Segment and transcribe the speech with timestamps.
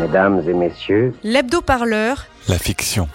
[0.00, 3.06] Mesdames et messieurs, L'hebdo-parleur, La fiction.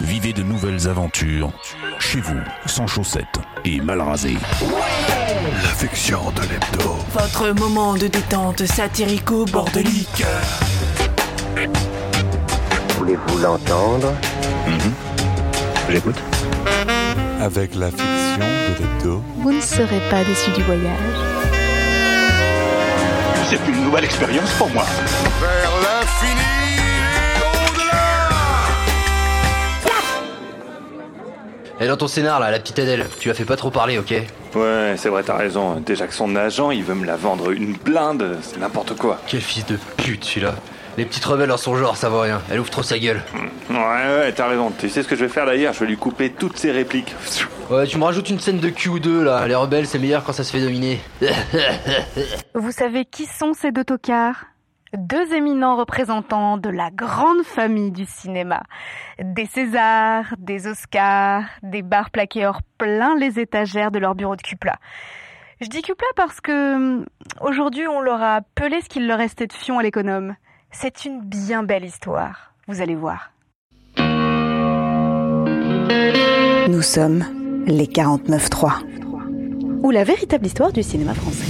[0.00, 1.52] Vivez de nouvelles aventures
[1.98, 3.26] chez vous, sans chaussettes
[3.66, 4.38] et mal rasé.
[5.62, 6.96] La fiction de l'hebdo.
[7.12, 10.24] Votre moment de détente satirico-bordelique.
[12.96, 14.14] voulez-vous l'entendre?
[15.90, 16.16] J'écoute.
[17.42, 19.22] Avec la fiction de l'hebdo.
[19.36, 21.49] Vous ne serez pas déçu du voyage.
[23.50, 24.84] C'est une nouvelle expérience pour moi.
[25.40, 26.40] Vers l'infini
[31.80, 34.14] Et dans ton scénar là, la petite Adèle, tu la fais pas trop parler, ok?
[34.54, 35.80] Ouais, c'est vrai, t'as raison.
[35.80, 39.18] Déjà que son agent, il veut me la vendre une blinde, c'est n'importe quoi.
[39.26, 40.54] Quel fils de pute celui-là.
[40.96, 42.42] Les petites rebelles en son genre, ça vaut rien.
[42.50, 43.22] Elle ouvre trop sa gueule.
[43.70, 44.72] Ouais, ouais, t'as raison.
[44.78, 45.72] Tu sais ce que je vais faire d'ailleurs?
[45.72, 47.14] Je vais lui couper toutes ses répliques.
[47.70, 49.46] Ouais, tu me rajoutes une scène de cul ou deux là.
[49.46, 51.00] Les rebelles, c'est meilleur quand ça se fait dominer.
[52.54, 54.46] Vous savez qui sont ces deux tocards?
[54.92, 58.64] Deux éminents représentants de la grande famille du cinéma.
[59.22, 64.42] Des Césars, des Oscars, des barres plaquées hors plein les étagères de leur bureau de
[64.42, 64.76] Cupla.
[65.60, 67.06] Je dis Cupla parce que hum,
[67.40, 70.34] aujourd'hui on leur a pelé ce qu'il leur restait de fion à l'économe.
[70.72, 73.32] C'est une bien belle histoire, vous allez voir.
[76.68, 77.24] Nous sommes
[77.66, 79.80] les 49.3.
[79.82, 81.44] Ou la véritable histoire du cinéma français.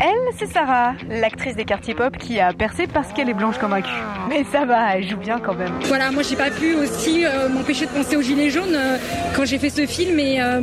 [0.00, 3.72] Elle, c'est Sarah, l'actrice des quartiers pop qui a percé parce qu'elle est blanche comme
[3.72, 3.90] un cul.
[4.28, 5.72] Mais ça va, elle joue bien quand même.
[5.86, 8.98] Voilà, moi j'ai pas pu aussi euh, m'empêcher de penser aux Gilets jaunes euh,
[9.34, 10.60] quand j'ai fait ce film et euh,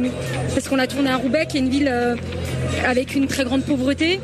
[0.53, 2.15] parce qu'on l'a tourné à Roubaix, qui est une ville euh,
[2.85, 4.21] avec une très grande pauvreté.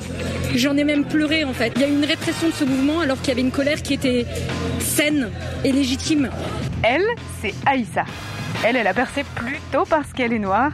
[0.55, 1.71] J'en ai même pleuré en fait.
[1.75, 3.81] Il y a eu une répression de ce mouvement alors qu'il y avait une colère
[3.81, 4.25] qui était
[4.79, 5.29] saine
[5.63, 6.29] et légitime.
[6.83, 7.05] Elle,
[7.41, 8.03] c'est Aïssa.
[8.65, 10.71] Elle, elle a percé plutôt parce qu'elle est noire.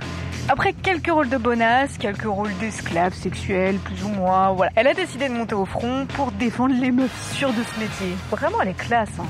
[0.49, 4.71] Après quelques rôles de bonasse, quelques rôles d'esclaves sexuels, plus ou moins, voilà.
[4.75, 8.15] Elle a décidé de monter au front pour défendre les meufs sûres de ce métier.
[8.31, 9.09] Vraiment, elle est classe.
[9.19, 9.25] Hein.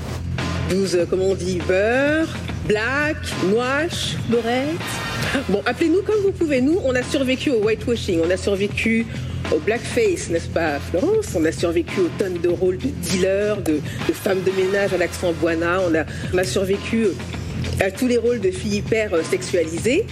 [0.69, 2.27] 12, euh, comment on dit, beurre,
[2.67, 3.87] black, noix,
[4.29, 4.77] beurette.
[5.49, 6.61] Bon, appelez-nous comme vous pouvez.
[6.61, 9.05] Nous, on a survécu au whitewashing, on a survécu
[9.53, 11.35] au blackface, n'est-ce pas, Florence?
[11.35, 13.79] On a survécu aux tonnes de rôles de dealers, de,
[14.13, 15.79] femmes de ménage à l'accent boana.
[15.87, 16.03] On a,
[16.33, 17.07] on a survécu
[17.79, 20.05] à tous les rôles de filles hyper euh, sexualisées.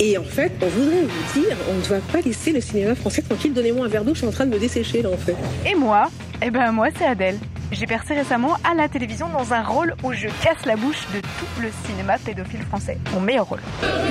[0.00, 3.22] Et en fait, on voudrait vous dire, on ne doit pas laisser le cinéma français
[3.22, 3.52] tranquille.
[3.52, 5.36] Donnez-moi un verre d'eau, je suis en train de me dessécher là en fait.
[5.68, 6.10] Et moi?
[6.42, 7.36] Eh ben moi, c'est Adèle.
[7.72, 11.20] J'ai percé récemment à la télévision dans un rôle où je casse la bouche de
[11.20, 12.98] tout le cinéma pédophile français.
[13.14, 13.60] Mon meilleur rôle.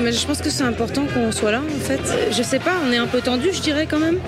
[0.01, 1.99] Mais je pense que c'est important qu'on soit là en fait.
[2.31, 4.19] Je sais pas, on est un peu tendu, je dirais quand même.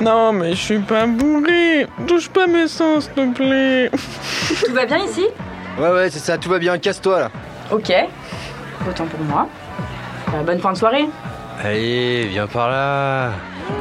[0.00, 1.86] Non, mais je suis pas bourré.
[2.06, 3.90] Touche pas mes seins, s'il te plaît.
[4.64, 5.26] Tout va bien ici?
[5.78, 7.30] Ouais, ouais, c'est ça, tout va bien, casse-toi là.
[7.70, 7.92] Ok.
[8.88, 9.48] Autant pour moi.
[10.34, 11.06] Euh, bonne fin de soirée.
[11.62, 13.32] Allez, viens par là.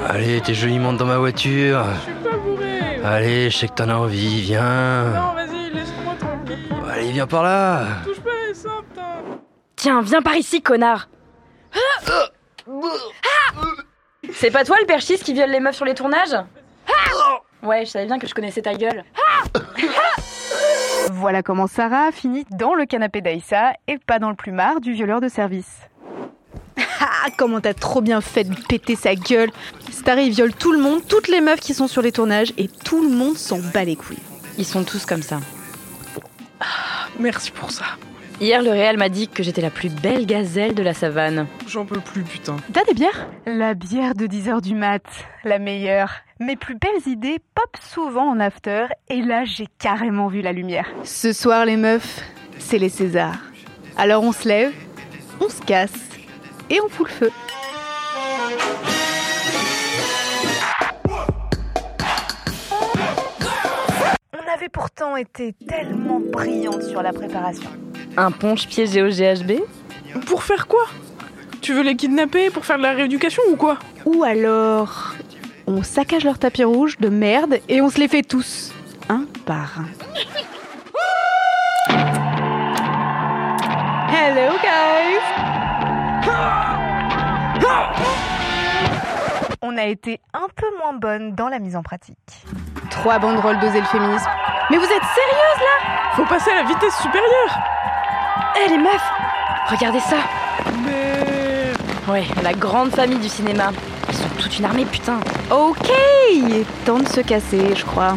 [0.07, 1.83] Allez, t'es jolie monte dans ma voiture.
[1.95, 3.01] Je suis pas bourré.
[3.03, 5.03] Allez, je sais que t'en as envie, viens.
[5.11, 6.69] Non, vas-y, laisse-moi tranquille.
[6.91, 7.85] Allez, viens par là.
[8.05, 9.03] Touche pas mes seins, putain.
[9.75, 11.09] Tiens, viens par ici, connard.
[11.75, 12.11] Ah
[14.31, 16.35] C'est pas toi le perchiste qui viole les meufs sur les tournages
[16.87, 19.03] Ah Ouais, je savais bien que je connaissais ta gueule.
[21.11, 25.21] Voilà comment Sarah finit dans le canapé d'Aïssa et pas dans le plumard du violeur
[25.21, 25.81] de service.
[26.99, 29.51] Ah, comment t'as trop bien fait de péter sa gueule
[29.91, 32.67] Starry il viole tout le monde, toutes les meufs qui sont sur les tournages et
[32.67, 34.19] tout le monde s'en bat les couilles.
[34.57, 35.39] Ils sont tous comme ça.
[37.19, 37.85] Merci pour ça.
[38.41, 41.47] Hier, le réel m'a dit que j'étais la plus belle gazelle de la savane.
[41.67, 42.57] J'en peux plus, putain.
[42.73, 43.29] T'as des bières?
[43.45, 45.03] La bière de 10h du mat,
[45.45, 46.11] la meilleure.
[46.41, 50.85] Mes plus belles idées pop souvent en after et là j'ai carrément vu la lumière.
[51.05, 52.21] Ce soir les meufs,
[52.59, 53.39] c'est les Césars.
[53.95, 54.73] Alors on se lève,
[55.39, 55.93] on se casse
[56.69, 57.31] et on fout le feu.
[64.33, 67.69] On avait pourtant été tellement brillante sur la préparation.
[68.17, 69.61] Un punch piégé au GHB
[70.25, 70.85] Pour faire quoi?
[71.61, 73.79] Tu veux les kidnapper pour faire de la rééducation ou quoi?
[74.05, 75.13] Ou alors,
[75.67, 78.71] on saccage leur tapis rouge de merde et on se les fait tous,
[79.09, 79.87] un par un.
[84.11, 84.94] Hello guys
[89.61, 92.17] On a été un peu moins bonne dans la mise en pratique.
[92.89, 94.29] Trois banderoles d'oser le féminisme.
[94.69, 96.13] Mais vous êtes sérieuse là?
[96.13, 97.59] Faut passer à la vitesse supérieure.
[98.63, 99.11] Eh les meufs
[99.69, 100.17] Regardez ça
[100.85, 102.11] Mais...
[102.11, 103.71] Ouais, la grande famille du cinéma.
[104.09, 105.19] Ils sont toute une armée, putain.
[105.49, 105.91] Ok
[106.85, 108.15] Temps de se casser, je crois.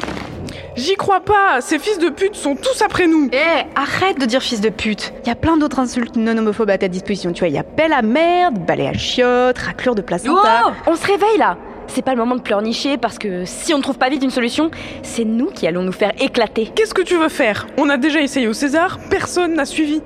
[0.78, 4.40] J'y crois pas Ces fils de pute sont tous après nous Eh, arrête de dire
[4.42, 7.40] fils de pute Il y a plein d'autres insultes non homophobes à ta disposition, tu
[7.40, 10.62] vois, il y a pelle à merde, balai à chiottes, raclure de placenta...
[10.66, 11.58] Oh On se réveille là
[11.88, 14.30] C'est pas le moment de pleurnicher parce que si on ne trouve pas vite une
[14.30, 14.70] solution,
[15.02, 16.66] c'est nous qui allons nous faire éclater.
[16.66, 17.66] Qu'est-ce que tu veux faire?
[17.76, 20.00] On a déjà essayé au César, personne n'a suivi.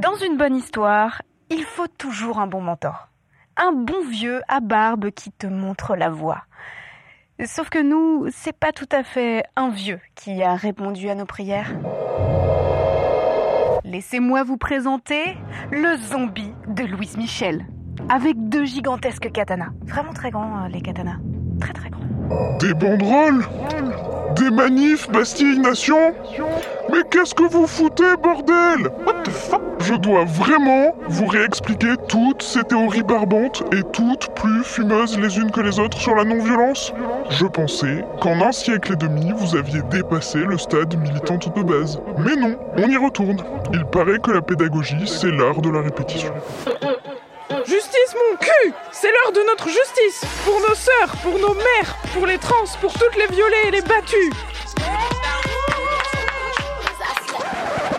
[0.00, 3.08] Dans une bonne histoire, il faut toujours un bon mentor.
[3.56, 6.42] Un bon vieux à barbe qui te montre la voie.
[7.46, 11.26] Sauf que nous, c'est pas tout à fait un vieux qui a répondu à nos
[11.26, 11.72] prières.
[13.84, 15.36] Laissez-moi vous présenter
[15.72, 17.66] le zombie de Louise Michel.
[18.08, 19.70] Avec deux gigantesques katanas.
[19.86, 21.18] Vraiment très grands, euh, les katanas.
[21.60, 22.56] Très très grands.
[22.58, 23.44] Des banderoles?
[24.36, 26.14] Des manifs, Bastille Nation
[26.90, 32.42] Mais qu'est-ce que vous foutez, bordel What the fuck Je dois vraiment vous réexpliquer toutes
[32.42, 36.92] ces théories barbantes et toutes plus fumeuses les unes que les autres sur la non-violence
[37.30, 42.00] Je pensais qu'en un siècle et demi, vous aviez dépassé le stade militante de base.
[42.18, 43.42] Mais non, on y retourne.
[43.72, 46.32] Il paraît que la pédagogie, c'est l'art de la répétition.
[47.72, 52.26] Justice, mon cul C'est l'heure de notre justice Pour nos sœurs, pour nos mères, pour
[52.26, 54.30] les trans, pour toutes les violées et les battues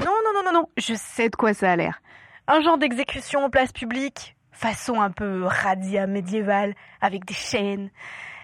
[0.05, 2.03] Non, non, non, non, non, je sais de quoi ça a l'air.
[2.45, 7.89] Un genre d'exécution en place publique, façon un peu radia médiévale, avec des chaînes.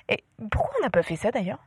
[0.08, 1.60] Et pourquoi on n'a pas fait ça d'ailleurs?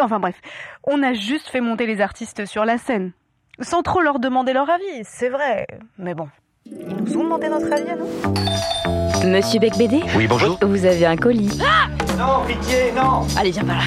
[0.00, 0.40] Enfin bref,
[0.82, 3.12] on a juste fait monter les artistes sur la scène.
[3.60, 5.66] Sans trop leur demander leur avis, c'est vrai.
[5.98, 6.30] Mais bon,
[6.66, 9.28] ils nous ont demandé notre avis à nous.
[9.30, 10.58] Monsieur Becbédé Oui, bonjour.
[10.62, 11.58] Vous avez un colis.
[12.18, 13.82] Non, pitié, non Allez, viens par là.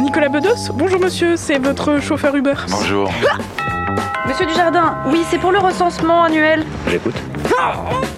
[0.00, 2.54] Nicolas Bedos Bonjour monsieur, c'est votre chauffeur Uber.
[2.70, 3.10] Bonjour.
[4.28, 6.64] Monsieur Dujardin, oui, c'est pour le recensement annuel.
[6.88, 7.14] J'écoute.
[7.36, 8.15] Ils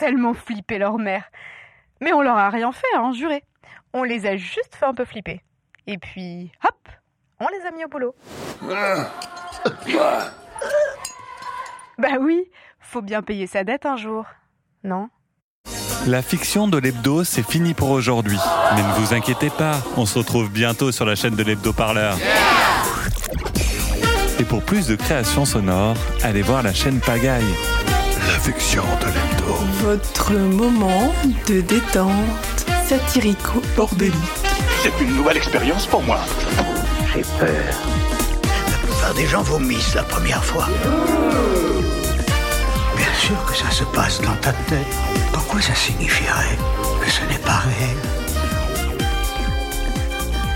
[0.00, 1.24] tellement flippé leur mère.
[2.00, 3.44] Mais on leur a rien fait, hein, juré.
[3.92, 5.42] On les a juste fait un peu flipper.
[5.86, 6.88] Et puis, hop,
[7.38, 8.14] on les a mis au boulot.
[11.98, 14.24] Bah oui, faut bien payer sa dette un jour,
[14.84, 15.10] non?
[16.06, 18.38] La fiction de l'hebdo, c'est fini pour aujourd'hui.
[18.74, 22.16] Mais ne vous inquiétez pas, on se retrouve bientôt sur la chaîne de l'hebdo parleur.
[24.38, 27.54] Et pour plus de créations sonores, allez voir la chaîne Pagaille.
[28.28, 29.39] La fiction de l'hebdo.
[29.82, 31.12] Votre moment
[31.48, 32.12] de détente
[32.86, 34.14] satirico-bordélique.
[34.82, 36.20] C'est une nouvelle expérience pour moi.
[37.14, 37.48] J'ai peur.
[38.70, 40.66] La plupart des gens vomissent la première fois.
[42.96, 44.86] Bien sûr que ça se passe dans ta tête.
[45.32, 46.58] Pourquoi ça signifierait
[47.00, 47.96] que ce n'est pas réel?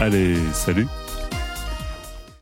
[0.01, 0.87] Allez, salut